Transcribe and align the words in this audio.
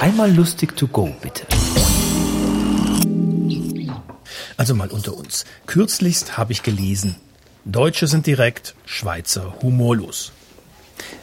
Einmal 0.00 0.30
lustig 0.30 0.76
to 0.76 0.86
go, 0.88 1.14
bitte. 1.22 1.46
Also 4.56 4.74
mal 4.74 4.88
unter 4.88 5.14
uns. 5.14 5.44
Kürzlichst 5.66 6.36
habe 6.36 6.52
ich 6.52 6.62
gelesen, 6.62 7.16
Deutsche 7.64 8.06
sind 8.06 8.26
direkt, 8.26 8.74
Schweizer 8.84 9.54
humorlos. 9.62 10.32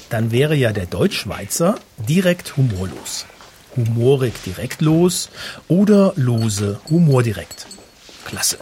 Dann 0.09 0.31
wäre 0.31 0.55
ja 0.55 0.71
der 0.71 0.88
Deutschschweizer 0.88 1.79
direkt 1.97 2.57
humorlos. 2.57 3.26
Humorig 3.76 4.33
direkt 4.46 4.81
los 4.81 5.29
oder 5.67 6.13
lose 6.15 6.79
Humor 6.90 7.24
direkt. 7.24 7.65
Klasse. 8.26 8.58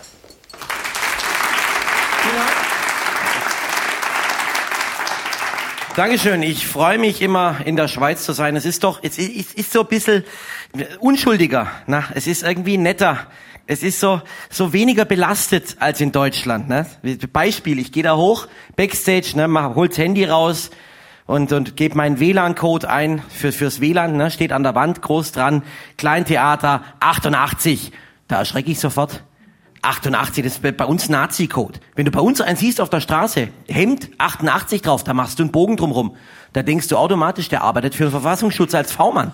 Dankeschön. 5.95 6.41
Ich 6.41 6.65
freue 6.65 6.97
mich 6.97 7.21
immer 7.21 7.57
in 7.65 7.75
der 7.75 7.89
Schweiz 7.89 8.23
zu 8.23 8.31
sein. 8.31 8.55
Es 8.55 8.65
ist 8.65 8.85
doch, 8.85 8.99
es 9.03 9.17
ist, 9.17 9.53
ist 9.53 9.73
so 9.73 9.81
ein 9.81 9.87
bisschen 9.87 10.23
unschuldiger. 11.01 11.69
Na, 11.85 12.05
es 12.15 12.27
ist 12.27 12.43
irgendwie 12.43 12.77
netter. 12.77 13.27
Es 13.67 13.83
ist 13.83 13.99
so, 13.99 14.21
so 14.49 14.71
weniger 14.71 15.03
belastet 15.03 15.75
als 15.79 15.99
in 15.99 16.13
Deutschland. 16.13 16.69
Ne? 16.69 16.85
Beispiel, 17.33 17.77
ich 17.77 17.91
gehe 17.91 18.03
da 18.03 18.15
hoch, 18.15 18.47
Backstage, 18.77 19.33
ne, 19.35 19.49
mach, 19.49 19.75
hol's 19.75 19.97
Handy 19.97 20.23
raus 20.23 20.71
und, 21.25 21.51
und 21.51 21.75
gebe 21.75 21.97
meinen 21.97 22.21
WLAN-Code 22.21 22.89
ein 22.89 23.21
für, 23.29 23.51
fürs 23.51 23.81
WLAN, 23.81 24.15
ne, 24.15 24.31
steht 24.31 24.53
an 24.53 24.63
der 24.63 24.75
Wand 24.75 25.01
groß 25.01 25.33
dran, 25.33 25.61
Kleintheater 25.97 26.83
88. 27.01 27.91
Da 28.29 28.39
erschrecke 28.39 28.71
ich 28.71 28.79
sofort. 28.79 29.23
88, 29.81 30.43
das 30.43 30.59
ist 30.59 30.77
bei 30.77 30.85
uns 30.85 31.09
Nazi-Code. 31.09 31.79
Wenn 31.95 32.05
du 32.05 32.11
bei 32.11 32.19
uns 32.19 32.39
einen 32.39 32.55
siehst 32.55 32.79
auf 32.79 32.89
der 32.89 33.01
Straße, 33.01 33.49
Hemd 33.67 34.09
88 34.17 34.81
drauf, 34.81 35.03
da 35.03 35.13
machst 35.13 35.39
du 35.39 35.43
einen 35.43 35.51
Bogen 35.51 35.77
drumrum. 35.77 36.15
Da 36.53 36.61
denkst 36.61 36.87
du 36.87 36.97
automatisch, 36.97 37.49
der 37.49 37.63
arbeitet 37.63 37.95
für 37.95 38.03
den 38.03 38.11
Verfassungsschutz 38.11 38.75
als 38.75 38.91
V-Mann. 38.91 39.33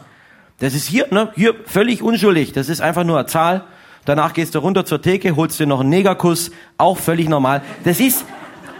Das 0.60 0.74
ist 0.74 0.88
hier, 0.88 1.08
ne, 1.12 1.32
hier 1.36 1.54
völlig 1.66 2.02
unschuldig. 2.02 2.54
Das 2.54 2.70
ist 2.70 2.82
einfach 2.82 3.04
nur 3.04 3.20
eine 3.20 3.28
Zahl. 3.28 3.66
Danach 4.06 4.34
gehst 4.34 4.56
du 4.56 4.60
runter 4.60 4.86
zur 4.86 5.02
Theke, 5.02 5.36
holst 5.36 5.60
dir 5.60 5.68
noch 5.68 5.82
einen 5.82 5.90
Negerkuss, 5.90 6.52
auch 6.78 6.98
völlig 6.98 7.28
normal. 7.28 7.62
Das 7.84 8.00
ist, 8.00 8.26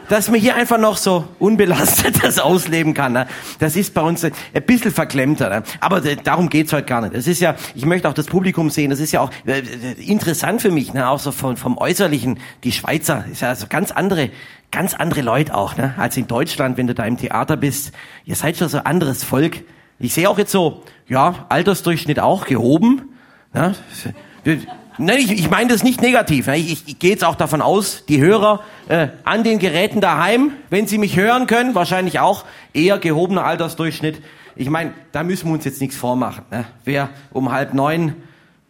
dass 0.10 0.30
man 0.30 0.40
hier 0.40 0.56
einfach 0.56 0.78
noch 0.78 0.98
so 0.98 1.26
unbelastet 1.40 2.24
das 2.24 2.40
ausleben 2.40 2.94
kann. 2.94 3.14
Ne? 3.14 3.28
Das 3.60 3.76
ist 3.76 3.94
bei 3.94 4.02
uns 4.02 4.24
ein 4.24 4.34
bisschen 4.66 4.92
verklemmter. 4.92 5.50
Ne? 5.50 5.64
Aber 5.80 6.02
darum 6.02 6.50
geht's 6.50 6.74
heute 6.74 6.86
gar 6.86 7.02
nicht. 7.02 7.16
Das 7.16 7.28
ist 7.28 7.40
ja, 7.40 7.56
ich 7.76 7.86
möchte 7.86 8.08
auch 8.08 8.14
das 8.14 8.28
Publikum 8.28 8.70
sehen, 8.70 8.90
das 8.90 9.00
ist 9.00 9.12
ja 9.12 9.22
auch 9.22 9.32
äh, 9.46 9.62
interessant 10.02 10.62
für 10.62 10.72
mich, 10.72 10.94
ne? 10.94 11.10
auch 11.10 11.20
so 11.20 11.32
vom, 11.32 11.58
vom 11.58 11.78
Äußerlichen. 11.78 12.40
Die 12.64 12.72
Schweizer, 12.72 13.26
ist 13.32 13.42
ja 13.42 13.50
also 13.50 13.68
ganz 13.68 13.92
andere, 13.92 14.30
ganz 14.72 14.94
andere 14.94 15.22
Leute 15.22 15.56
auch, 15.56 15.78
ne? 15.78 15.94
als 15.98 16.18
in 16.18 16.28
Deutschland, 16.28 16.78
wenn 16.78 16.88
du 16.88 16.96
da 16.96 17.06
im 17.06 17.18
Theater 17.18 17.58
bist. 17.58 17.92
Ihr 18.26 18.36
seid 18.36 18.58
schon 18.58 18.70
so 18.70 18.80
anderes 18.80 19.24
Volk. 19.24 19.64
Ich 20.00 20.14
sehe 20.14 20.30
auch 20.30 20.38
jetzt 20.38 20.52
so, 20.52 20.84
ja, 21.08 21.46
Altersdurchschnitt 21.50 22.20
auch 22.20 22.46
gehoben. 22.46 23.10
Ne? 23.54 23.76
Nein, 25.00 25.20
ich, 25.20 25.32
ich 25.32 25.50
meine 25.50 25.72
das 25.72 25.84
nicht 25.84 26.02
negativ. 26.02 26.48
Ich, 26.48 26.72
ich, 26.72 26.84
ich 26.88 27.00
gehe 27.00 27.12
jetzt 27.12 27.24
auch 27.24 27.36
davon 27.36 27.62
aus, 27.62 28.04
die 28.08 28.20
Hörer 28.20 28.62
äh, 28.90 29.10
an 29.24 29.44
den 29.44 29.60
Geräten 29.60 30.02
daheim, 30.02 30.54
wenn 30.70 30.88
sie 30.88 30.98
mich 30.98 31.16
hören 31.18 31.46
können, 31.46 31.76
wahrscheinlich 31.76 32.20
auch 32.20 32.46
eher 32.74 32.98
gehobener 32.98 33.46
Altersdurchschnitt. 33.46 34.22
Ich 34.56 34.70
meine, 34.70 34.94
da 35.12 35.24
müssen 35.24 35.50
wir 35.50 35.54
uns 35.54 35.66
jetzt 35.66 35.82
nichts 35.82 35.96
vormachen. 35.96 36.46
Ne? 36.50 36.66
Wer 36.84 37.10
um 37.32 37.52
halb 37.52 37.76
neun 37.76 38.16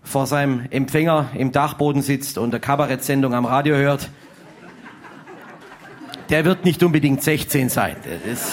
vor 0.04 0.28
seinem 0.28 0.66
Empfänger 0.70 1.30
im 1.34 1.54
Dachboden 1.54 2.02
sitzt 2.02 2.38
und 2.38 2.54
eine 2.54 2.60
Kabarettsendung 2.60 3.34
am 3.34 3.46
Radio 3.46 3.76
hört, 3.76 4.10
der 6.30 6.44
wird 6.44 6.66
nicht 6.66 6.84
unbedingt 6.84 7.24
16 7.24 7.70
sein. 7.70 7.96
Der 8.04 8.32
ist, 8.32 8.52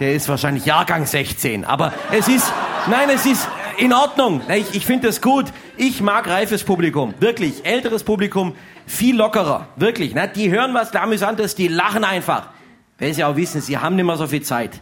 der 0.00 0.14
ist 0.14 0.28
wahrscheinlich 0.28 0.66
Jahrgang 0.66 1.06
16. 1.06 1.64
Aber 1.64 1.92
es 2.10 2.26
ist, 2.26 2.52
nein, 2.90 3.08
es 3.14 3.26
ist, 3.26 3.48
in 3.78 3.92
Ordnung. 3.92 4.40
Ich, 4.48 4.74
ich 4.74 4.86
finde 4.86 5.08
das 5.08 5.20
gut. 5.20 5.46
Ich 5.76 6.00
mag 6.00 6.28
reifes 6.28 6.64
Publikum. 6.64 7.14
Wirklich. 7.20 7.64
Älteres 7.64 8.04
Publikum. 8.04 8.54
Viel 8.86 9.16
lockerer. 9.16 9.68
Wirklich. 9.76 10.14
Ne? 10.14 10.30
Die 10.34 10.50
hören 10.50 10.74
was 10.74 10.94
amüsantes, 10.94 11.54
die 11.54 11.68
lachen 11.68 12.04
einfach. 12.04 12.48
Weil 12.98 13.14
sie 13.14 13.24
auch 13.24 13.36
wissen, 13.36 13.60
sie 13.60 13.78
haben 13.78 13.96
nicht 13.96 14.04
mehr 14.04 14.16
so 14.16 14.26
viel 14.26 14.42
Zeit. 14.42 14.80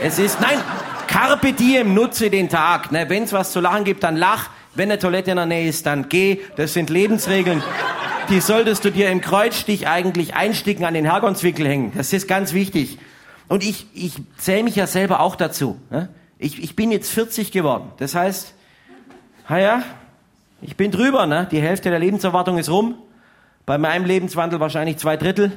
Es 0.00 0.18
ist, 0.18 0.40
nein, 0.40 0.58
carpe 1.06 1.52
diem, 1.52 1.94
nutze 1.94 2.30
den 2.30 2.48
Tag. 2.48 2.92
Ne? 2.92 3.08
Wenn 3.08 3.24
es 3.24 3.32
was 3.32 3.52
zu 3.52 3.60
lachen 3.60 3.84
gibt, 3.84 4.02
dann 4.02 4.16
lach. 4.16 4.50
Wenn 4.74 4.90
eine 4.90 4.98
Toilette 4.98 5.30
in 5.30 5.36
der 5.36 5.46
Nähe 5.46 5.68
ist, 5.68 5.86
dann 5.86 6.08
geh. 6.08 6.40
Das 6.56 6.72
sind 6.72 6.90
Lebensregeln. 6.90 7.62
Die 8.30 8.40
solltest 8.40 8.84
du 8.84 8.90
dir 8.90 9.10
im 9.10 9.20
Kreuzstich 9.20 9.86
eigentlich 9.86 10.34
einsticken 10.34 10.84
an 10.84 10.94
den 10.94 11.04
Hergonswickel 11.04 11.66
hängen. 11.66 11.92
Das 11.94 12.12
ist 12.12 12.28
ganz 12.28 12.52
wichtig. 12.52 12.98
Und 13.48 13.62
ich, 13.62 13.86
ich 13.92 14.14
zähle 14.38 14.62
mich 14.62 14.76
ja 14.76 14.86
selber 14.86 15.20
auch 15.20 15.36
dazu. 15.36 15.78
Ne? 15.90 16.08
Ich, 16.42 16.60
ich 16.60 16.74
bin 16.74 16.90
jetzt 16.90 17.10
40 17.10 17.52
geworden. 17.52 17.92
Das 17.98 18.16
heißt, 18.16 18.52
naja, 19.48 19.84
ich 20.60 20.76
bin 20.76 20.90
drüber, 20.90 21.26
ne? 21.26 21.46
Die 21.50 21.60
Hälfte 21.60 21.90
der 21.90 22.00
Lebenserwartung 22.00 22.58
ist 22.58 22.68
rum. 22.68 22.96
Bei 23.64 23.78
meinem 23.78 24.04
Lebenswandel 24.04 24.58
wahrscheinlich 24.58 24.96
zwei 24.96 25.16
Drittel. 25.16 25.52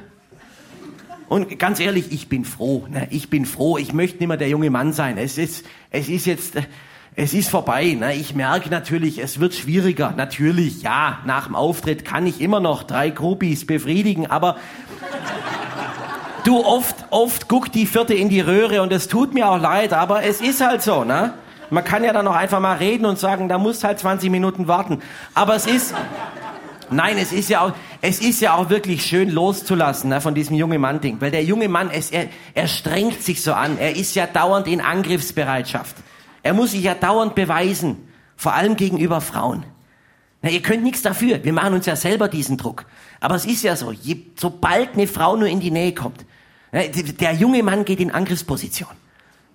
Und 1.28 1.58
ganz 1.58 1.80
ehrlich, 1.80 2.12
ich 2.12 2.28
bin 2.28 2.44
froh. 2.44 2.86
Ne? 2.88 3.08
Ich 3.10 3.30
bin 3.30 3.46
froh. 3.46 3.78
Ich 3.78 3.92
möchte 3.92 4.18
nicht 4.18 4.28
mehr 4.28 4.36
der 4.36 4.48
junge 4.48 4.70
Mann 4.70 4.92
sein. 4.92 5.18
Es 5.18 5.38
ist, 5.38 5.66
es 5.90 6.08
ist 6.08 6.24
jetzt, 6.24 6.54
es 7.16 7.34
ist 7.34 7.48
vorbei. 7.48 7.96
Ne? 7.98 8.14
Ich 8.14 8.36
merke 8.36 8.70
natürlich, 8.70 9.18
es 9.18 9.40
wird 9.40 9.54
schwieriger. 9.54 10.14
Natürlich, 10.16 10.82
ja, 10.82 11.18
nach 11.26 11.46
dem 11.46 11.56
Auftritt 11.56 12.04
kann 12.04 12.28
ich 12.28 12.40
immer 12.40 12.60
noch 12.60 12.84
drei 12.84 13.10
Groupies 13.10 13.66
befriedigen, 13.66 14.28
aber 14.28 14.56
Du, 16.46 16.64
oft, 16.64 17.06
oft 17.10 17.48
guckt 17.48 17.74
die 17.74 17.86
Vierte 17.86 18.14
in 18.14 18.28
die 18.28 18.38
Röhre 18.38 18.80
und 18.80 18.92
es 18.92 19.08
tut 19.08 19.34
mir 19.34 19.50
auch 19.50 19.60
leid, 19.60 19.92
aber 19.92 20.22
es 20.22 20.40
ist 20.40 20.64
halt 20.64 20.80
so, 20.80 21.02
ne? 21.02 21.34
Man 21.70 21.82
kann 21.82 22.04
ja 22.04 22.12
dann 22.12 22.24
noch 22.24 22.36
einfach 22.36 22.60
mal 22.60 22.76
reden 22.76 23.04
und 23.04 23.18
sagen, 23.18 23.48
da 23.48 23.58
musst 23.58 23.82
halt 23.82 23.98
20 23.98 24.30
Minuten 24.30 24.68
warten. 24.68 25.02
Aber 25.34 25.56
es 25.56 25.66
ist, 25.66 25.92
nein, 26.88 27.18
es 27.18 27.32
ist 27.32 27.48
ja 27.48 27.62
auch, 27.62 27.72
es 28.00 28.20
ist 28.20 28.40
ja 28.40 28.54
auch 28.54 28.70
wirklich 28.70 29.04
schön 29.04 29.28
loszulassen 29.28 30.10
ne, 30.10 30.20
von 30.20 30.36
diesem 30.36 30.54
jungen 30.54 30.80
Mann-Ding. 30.80 31.20
Weil 31.20 31.32
der 31.32 31.42
junge 31.42 31.68
Mann, 31.68 31.90
es, 31.90 32.12
er, 32.12 32.28
er 32.54 32.68
strengt 32.68 33.24
sich 33.24 33.42
so 33.42 33.52
an. 33.52 33.76
Er 33.80 33.96
ist 33.96 34.14
ja 34.14 34.28
dauernd 34.28 34.68
in 34.68 34.80
Angriffsbereitschaft. 34.80 35.96
Er 36.44 36.54
muss 36.54 36.70
sich 36.70 36.84
ja 36.84 36.94
dauernd 36.94 37.34
beweisen. 37.34 38.06
Vor 38.36 38.54
allem 38.54 38.76
gegenüber 38.76 39.20
Frauen. 39.20 39.66
Na, 40.42 40.50
ihr 40.50 40.62
könnt 40.62 40.84
nichts 40.84 41.02
dafür. 41.02 41.42
Wir 41.42 41.52
machen 41.52 41.74
uns 41.74 41.86
ja 41.86 41.96
selber 41.96 42.28
diesen 42.28 42.56
Druck. 42.56 42.86
Aber 43.18 43.34
es 43.34 43.46
ist 43.46 43.64
ja 43.64 43.74
so, 43.74 43.90
je, 43.90 44.18
sobald 44.36 44.94
eine 44.94 45.08
Frau 45.08 45.34
nur 45.34 45.48
in 45.48 45.58
die 45.58 45.72
Nähe 45.72 45.92
kommt, 45.92 46.24
der 46.82 47.32
junge 47.32 47.62
Mann 47.62 47.84
geht 47.84 48.00
in 48.00 48.10
Angriffsposition. 48.10 48.90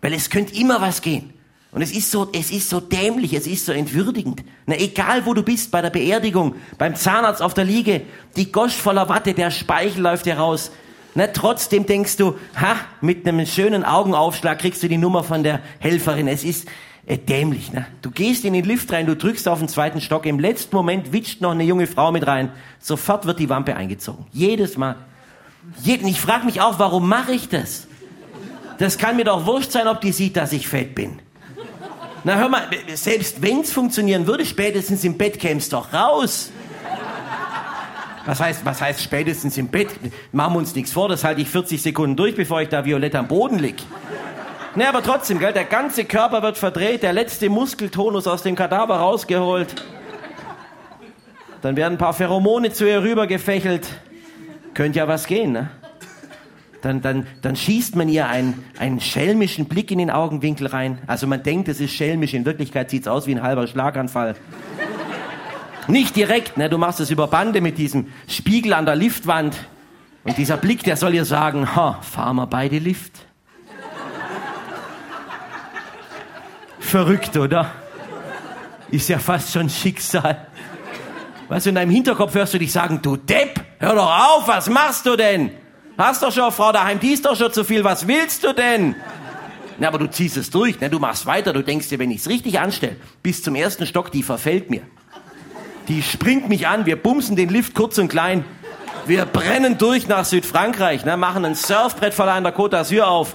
Weil 0.01 0.13
es 0.13 0.29
könnte 0.29 0.55
immer 0.55 0.81
was 0.81 1.01
gehen. 1.01 1.33
Und 1.71 1.81
es 1.81 1.91
ist 1.91 2.11
so, 2.11 2.27
es 2.33 2.51
ist 2.51 2.69
so 2.69 2.81
dämlich, 2.81 3.33
es 3.33 3.47
ist 3.47 3.65
so 3.65 3.71
entwürdigend. 3.71 4.43
Na, 4.65 4.75
egal 4.77 5.25
wo 5.25 5.33
du 5.33 5.41
bist, 5.41 5.71
bei 5.71 5.81
der 5.81 5.89
Beerdigung, 5.89 6.55
beim 6.77 6.95
Zahnarzt 6.95 7.41
auf 7.41 7.53
der 7.53 7.63
Liege, 7.63 8.01
die 8.35 8.51
Gosch 8.51 8.75
voller 8.75 9.07
Watte, 9.07 9.33
der 9.33 9.51
Speichel 9.51 10.01
läuft 10.01 10.25
dir 10.25 10.37
raus. 10.37 10.71
Na, 11.15 11.27
trotzdem 11.27 11.85
denkst 11.85 12.17
du, 12.17 12.35
ha, 12.59 12.75
mit 12.99 13.25
einem 13.25 13.45
schönen 13.45 13.85
Augenaufschlag 13.85 14.59
kriegst 14.59 14.83
du 14.83 14.89
die 14.89 14.97
Nummer 14.97 15.23
von 15.23 15.43
der 15.43 15.61
Helferin. 15.79 16.27
Es 16.27 16.43
ist 16.43 16.67
äh, 17.05 17.17
dämlich, 17.17 17.71
ne? 17.71 17.85
Du 18.01 18.11
gehst 18.11 18.43
in 18.43 18.53
den 18.53 18.65
Lift 18.65 18.91
rein, 18.91 19.05
du 19.05 19.15
drückst 19.15 19.47
auf 19.47 19.59
den 19.59 19.67
zweiten 19.69 20.01
Stock, 20.01 20.25
im 20.25 20.39
letzten 20.39 20.75
Moment 20.75 21.13
witscht 21.13 21.39
noch 21.39 21.51
eine 21.51 21.63
junge 21.63 21.87
Frau 21.87 22.11
mit 22.11 22.27
rein. 22.27 22.51
Sofort 22.79 23.25
wird 23.25 23.39
die 23.39 23.49
Wampe 23.49 23.75
eingezogen. 23.75 24.25
Jedes 24.31 24.77
Mal. 24.77 24.95
Ich 25.83 26.21
frage 26.21 26.45
mich 26.45 26.61
auch, 26.61 26.79
warum 26.79 27.07
mache 27.07 27.33
ich 27.33 27.49
das? 27.49 27.87
Das 28.77 28.97
kann 28.97 29.15
mir 29.15 29.25
doch 29.25 29.45
wurscht 29.45 29.71
sein, 29.71 29.87
ob 29.87 30.01
die 30.01 30.11
sieht, 30.11 30.37
dass 30.37 30.53
ich 30.53 30.67
fett 30.67 30.95
bin. 30.95 31.19
Na 32.23 32.35
hör 32.35 32.49
mal, 32.49 32.63
selbst 32.93 33.41
wenn's 33.41 33.71
funktionieren 33.71 34.27
würde, 34.27 34.45
spätestens 34.45 35.03
im 35.03 35.17
Bett 35.17 35.39
käm's 35.39 35.69
doch 35.69 35.93
raus. 35.93 36.51
Was 38.25 38.39
heißt, 38.39 38.65
was 38.65 38.81
heißt 38.81 39.01
spätestens 39.01 39.57
im 39.57 39.67
Bett? 39.67 39.89
Machen 40.31 40.53
wir 40.53 40.59
uns 40.59 40.75
nichts 40.75 40.91
vor, 40.91 41.09
das 41.09 41.23
halte 41.23 41.41
ich 41.41 41.49
40 41.49 41.81
Sekunden 41.81 42.15
durch, 42.15 42.35
bevor 42.35 42.61
ich 42.61 42.69
da 42.69 42.85
violett 42.85 43.15
am 43.15 43.27
Boden 43.27 43.57
lieg. 43.57 43.81
Ne, 44.75 44.87
aber 44.87 45.03
trotzdem, 45.03 45.39
gell, 45.39 45.51
der 45.51 45.65
ganze 45.65 46.05
Körper 46.05 46.43
wird 46.43 46.57
verdreht, 46.57 47.03
der 47.03 47.13
letzte 47.13 47.49
Muskeltonus 47.49 48.27
aus 48.27 48.43
dem 48.43 48.55
Kadaver 48.55 48.97
rausgeholt. 48.97 49.83
Dann 51.61 51.75
werden 51.75 51.95
ein 51.95 51.97
paar 51.97 52.13
Pheromone 52.13 52.71
zu 52.71 52.87
ihr 52.87 53.01
rübergefächelt. 53.03 53.87
Könnte 54.81 54.97
ja 54.97 55.07
was 55.07 55.27
gehen, 55.27 55.51
ne? 55.51 55.69
Dann, 56.81 57.03
dann, 57.03 57.27
dann 57.43 57.55
schießt 57.55 57.95
man 57.95 58.09
ihr 58.09 58.27
einen, 58.27 58.63
einen 58.79 58.99
schelmischen 58.99 59.65
Blick 59.65 59.91
in 59.91 59.99
den 59.99 60.09
Augenwinkel 60.09 60.65
rein. 60.65 60.97
Also 61.05 61.27
man 61.27 61.43
denkt, 61.43 61.67
es 61.67 61.79
ist 61.79 61.93
schelmisch, 61.93 62.33
in 62.33 62.45
Wirklichkeit 62.45 62.89
sieht's 62.89 63.07
aus 63.07 63.27
wie 63.27 63.35
ein 63.35 63.43
halber 63.43 63.67
Schlaganfall. 63.67 64.33
Nicht 65.87 66.15
direkt, 66.15 66.57
ne? 66.57 66.67
Du 66.67 66.79
machst 66.79 66.99
es 66.99 67.11
über 67.11 67.27
Bande 67.27 67.61
mit 67.61 67.77
diesem 67.77 68.07
Spiegel 68.27 68.73
an 68.73 68.87
der 68.87 68.95
Liftwand. 68.95 69.55
Und 70.23 70.39
dieser 70.39 70.57
Blick, 70.57 70.83
der 70.83 70.97
soll 70.97 71.13
ihr 71.13 71.25
sagen, 71.25 71.75
ha, 71.75 72.01
fahren 72.01 72.37
wir 72.37 72.47
beide 72.47 72.79
Lift. 72.79 73.19
Verrückt, 76.79 77.37
oder? 77.37 77.71
Ist 78.89 79.09
ja 79.09 79.19
fast 79.19 79.53
schon 79.53 79.69
Schicksal. 79.69 80.47
Weißt 81.49 81.67
du, 81.67 81.69
in 81.69 81.75
deinem 81.75 81.91
Hinterkopf 81.91 82.33
hörst 82.33 82.55
du 82.55 82.57
dich 82.57 82.71
sagen, 82.71 82.99
du 83.03 83.15
Depp, 83.15 83.70
hör 83.81 83.95
doch 83.95 84.37
auf, 84.37 84.47
was 84.47 84.69
machst 84.69 85.05
du 85.05 85.17
denn? 85.17 85.51
Hast 85.97 86.23
doch 86.23 86.31
schon 86.31 86.43
eine 86.43 86.51
Frau 86.51 86.71
daheim, 86.71 86.99
die 86.99 87.11
ist 87.11 87.25
doch 87.25 87.35
schon 87.35 87.51
zu 87.51 87.63
viel, 87.63 87.83
was 87.83 88.07
willst 88.07 88.43
du 88.43 88.53
denn? 88.53 88.95
Na, 89.77 89.87
aber 89.87 89.97
du 89.97 90.09
ziehst 90.09 90.37
es 90.37 90.49
durch, 90.49 90.79
ne? 90.79 90.89
du 90.89 90.99
machst 90.99 91.25
weiter, 91.25 91.53
du 91.53 91.63
denkst 91.63 91.89
dir, 91.89 91.99
wenn 91.99 92.11
ich 92.11 92.21
es 92.21 92.29
richtig 92.29 92.59
anstelle, 92.59 92.95
bis 93.23 93.43
zum 93.43 93.55
ersten 93.55 93.85
Stock, 93.85 94.11
die 94.11 94.23
verfällt 94.23 94.69
mir. 94.69 94.83
Die 95.87 96.03
springt 96.03 96.47
mich 96.47 96.67
an, 96.67 96.85
wir 96.85 97.01
bumsen 97.01 97.35
den 97.35 97.49
Lift 97.49 97.73
kurz 97.75 97.97
und 97.97 98.07
klein. 98.07 98.45
Wir 99.07 99.25
brennen 99.25 99.77
durch 99.77 100.07
nach 100.07 100.25
Südfrankreich, 100.25 101.03
ne? 101.03 101.17
machen 101.17 101.43
ein 101.43 101.55
Surfbrettverleih 101.55 102.37
in 102.37 102.43
der 102.43 102.55
Côte 102.55 102.77
d'Azur 102.77 103.03
auf, 103.03 103.33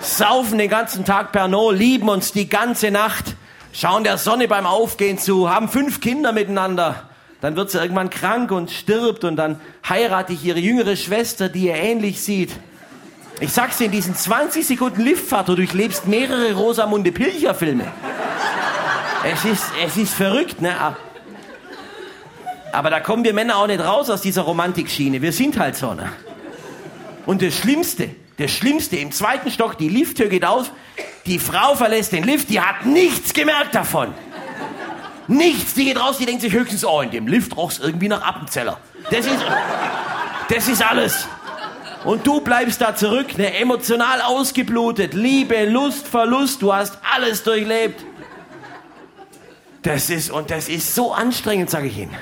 saufen 0.00 0.58
den 0.58 0.70
ganzen 0.70 1.04
Tag 1.04 1.32
Pernod, 1.32 1.76
lieben 1.76 2.08
uns 2.08 2.32
die 2.32 2.48
ganze 2.48 2.90
Nacht, 2.90 3.36
schauen 3.72 4.04
der 4.04 4.16
Sonne 4.16 4.48
beim 4.48 4.66
Aufgehen 4.66 5.18
zu, 5.18 5.50
haben 5.50 5.68
fünf 5.68 6.00
Kinder 6.00 6.32
miteinander. 6.32 7.08
Dann 7.42 7.56
wird 7.56 7.72
sie 7.72 7.78
irgendwann 7.78 8.08
krank 8.08 8.52
und 8.52 8.70
stirbt 8.70 9.24
und 9.24 9.34
dann 9.34 9.60
heirate 9.86 10.32
ich 10.32 10.44
ihre 10.44 10.60
jüngere 10.60 10.94
Schwester, 10.94 11.48
die 11.48 11.66
ihr 11.66 11.74
ähnlich 11.74 12.22
sieht. 12.22 12.52
Ich 13.40 13.52
sag's 13.52 13.78
dir, 13.78 13.86
in 13.86 13.90
diesen 13.90 14.14
20 14.14 14.64
Sekunden 14.64 15.02
Liftfahrt, 15.02 15.48
du 15.48 15.56
durchlebst 15.56 16.06
mehrere 16.06 16.54
Rosamunde 16.54 17.10
Pilcher 17.10 17.54
Filme. 17.54 17.88
Es 19.24 19.44
ist, 19.44 19.64
es 19.84 19.96
ist 19.96 20.14
verrückt, 20.14 20.62
ne? 20.62 20.72
Aber 22.70 22.90
da 22.90 23.00
kommen 23.00 23.24
wir 23.24 23.34
Männer 23.34 23.56
auch 23.56 23.66
nicht 23.66 23.80
raus 23.80 24.08
aus 24.08 24.20
dieser 24.20 24.42
Romantikschiene. 24.42 25.20
Wir 25.20 25.32
sind 25.32 25.58
halt 25.58 25.74
so, 25.74 25.94
ne? 25.94 26.12
Und 27.26 27.42
das 27.42 27.56
Schlimmste, 27.56 28.10
das 28.36 28.52
Schlimmste, 28.52 28.98
im 28.98 29.10
zweiten 29.10 29.50
Stock, 29.50 29.76
die 29.78 29.88
Lifttür 29.88 30.28
geht 30.28 30.44
auf, 30.44 30.70
die 31.26 31.40
Frau 31.40 31.74
verlässt 31.74 32.12
den 32.12 32.22
Lift, 32.22 32.50
die 32.50 32.60
hat 32.60 32.86
nichts 32.86 33.34
gemerkt 33.34 33.74
davon. 33.74 34.14
Nichts, 35.28 35.74
die 35.74 35.84
geht 35.84 36.00
raus, 36.00 36.18
die 36.18 36.26
denkt 36.26 36.42
sich 36.42 36.52
höchstens, 36.52 36.84
oh, 36.84 37.00
in 37.00 37.10
dem 37.10 37.26
Lift 37.26 37.56
roch's 37.56 37.78
irgendwie 37.78 38.08
nach 38.08 38.22
Appenzeller. 38.22 38.78
Das 39.10 39.26
ist, 39.26 39.38
das 40.48 40.68
ist 40.68 40.82
alles. 40.82 41.28
Und 42.04 42.26
du 42.26 42.40
bleibst 42.40 42.80
da 42.80 42.96
zurück, 42.96 43.38
ne, 43.38 43.54
emotional 43.58 44.20
ausgeblutet. 44.22 45.14
Liebe, 45.14 45.66
Lust, 45.66 46.08
Verlust, 46.08 46.62
du 46.62 46.74
hast 46.74 46.98
alles 47.14 47.44
durchlebt. 47.44 48.04
Das 49.82 50.10
ist, 50.10 50.30
und 50.30 50.50
das 50.50 50.68
ist 50.68 50.94
so 50.94 51.12
anstrengend, 51.12 51.70
sage 51.70 51.86
ich 51.86 51.98
Ihnen. 51.98 52.16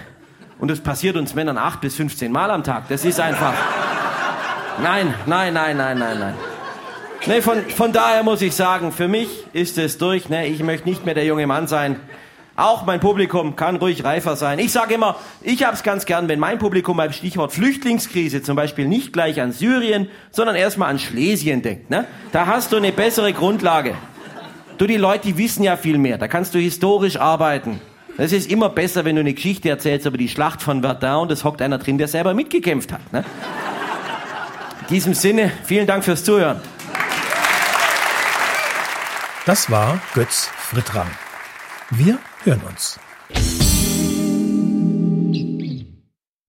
Und 0.59 0.71
das 0.71 0.81
passiert 0.81 1.17
uns 1.17 1.35
Männern 1.35 1.57
acht 1.57 1.81
bis 1.81 1.97
15 1.97 2.31
Mal 2.31 2.51
am 2.51 2.63
Tag. 2.63 2.89
Das 2.89 3.05
ist 3.05 3.19
einfach. 3.19 3.55
Nein, 4.83 5.15
nein, 5.27 5.55
nein, 5.55 5.77
nein, 5.77 5.99
nein, 5.99 6.19
nein. 6.19 6.35
Nee, 7.27 7.43
von, 7.43 7.63
von 7.71 7.93
daher 7.93 8.23
muss 8.23 8.41
ich 8.41 8.55
sagen, 8.55 8.93
für 8.93 9.09
mich 9.09 9.29
ist 9.53 9.77
es 9.77 9.99
durch. 9.99 10.29
Ne? 10.29 10.47
Ich 10.47 10.63
möchte 10.63 10.89
nicht 10.89 11.05
mehr 11.05 11.15
der 11.15 11.25
junge 11.25 11.47
Mann 11.47 11.67
sein. 11.67 12.01
Auch 12.61 12.85
mein 12.85 13.01
Publikum 13.01 13.57
kann 13.57 13.77
ruhig 13.77 14.05
reifer 14.05 14.37
sein. 14.37 14.59
Ich 14.59 14.71
sage 14.71 14.93
immer, 14.93 15.17
ich 15.41 15.65
habe 15.65 15.75
es 15.75 15.83
ganz 15.83 16.05
gern, 16.05 16.29
wenn 16.29 16.39
mein 16.39 16.59
Publikum 16.59 16.95
beim 16.99 17.11
Stichwort 17.11 17.55
Flüchtlingskrise 17.55 18.43
zum 18.43 18.55
Beispiel 18.55 18.87
nicht 18.87 19.15
gleich 19.15 19.41
an 19.41 19.53
Syrien, 19.53 20.11
sondern 20.31 20.57
erstmal 20.57 20.91
an 20.91 20.99
Schlesien 20.99 21.63
denkt. 21.63 21.89
Ne? 21.89 22.07
Da 22.33 22.45
hast 22.45 22.73
du 22.73 22.77
eine 22.77 22.93
bessere 22.93 23.33
Grundlage. 23.33 23.95
Du, 24.77 24.87
die 24.87 24.99
Leute, 24.99 25.29
die 25.29 25.39
wissen 25.39 25.63
ja 25.63 25.79
viel 25.79 25.97
mehr. 25.97 26.19
Da 26.19 26.29
kannst 26.29 26.55
du 26.55 26.59
historisch 26.59 27.17
arbeiten. 27.17 27.81
Das 28.19 28.31
ist 28.31 28.51
immer 28.51 28.69
besser, 28.69 29.07
wenn 29.07 29.17
du 29.17 29.21
eine 29.21 29.33
Geschichte 29.33 29.71
erzählst 29.71 30.05
über 30.05 30.19
die 30.19 30.29
Schlacht 30.29 30.61
von 30.61 30.83
Verdun 30.83 31.23
und 31.23 31.33
es 31.33 31.45
hockt 31.45 31.63
einer 31.63 31.79
drin, 31.79 31.97
der 31.97 32.09
selber 32.09 32.35
mitgekämpft 32.35 32.93
hat. 32.93 33.11
Ne? 33.11 33.25
In 34.83 34.87
diesem 34.89 35.15
Sinne, 35.15 35.51
vielen 35.65 35.87
Dank 35.87 36.05
fürs 36.05 36.25
Zuhören. 36.25 36.61
Das 39.47 39.71
war 39.71 39.99
Götz 40.13 40.51
Frittrang. 40.59 41.09
Wir 41.89 42.19
hören 42.45 42.61
uns. 42.63 42.99